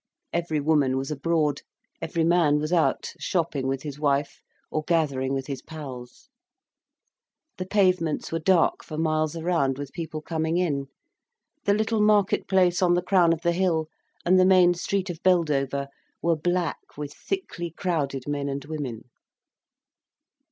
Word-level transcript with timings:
Every 0.33 0.59
woman 0.59 0.97
was 0.97 1.11
abroad, 1.11 1.61
every 2.01 2.23
man 2.23 2.57
was 2.57 2.73
out, 2.73 3.13
shopping 3.19 3.67
with 3.67 3.83
his 3.83 3.99
wife, 3.99 4.41
or 4.71 4.81
gathering 4.83 5.31
with 5.35 5.45
his 5.45 5.61
pals. 5.61 6.27
The 7.59 7.67
pavements 7.67 8.31
were 8.31 8.39
dark 8.39 8.83
for 8.83 8.97
miles 8.97 9.35
around 9.37 9.77
with 9.77 9.93
people 9.93 10.19
coming 10.23 10.57
in, 10.57 10.87
the 11.65 11.75
little 11.75 12.01
market 12.01 12.47
place 12.47 12.81
on 12.81 12.95
the 12.95 13.03
crown 13.03 13.31
of 13.31 13.41
the 13.41 13.51
hill, 13.53 13.89
and 14.25 14.39
the 14.39 14.43
main 14.43 14.73
street 14.73 15.11
of 15.11 15.21
Beldover 15.21 15.87
were 16.19 16.35
black 16.35 16.97
with 16.97 17.13
thickly 17.13 17.69
crowded 17.69 18.27
men 18.27 18.49
and 18.49 18.65
women. 18.65 19.03